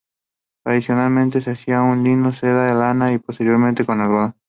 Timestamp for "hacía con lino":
1.51-2.33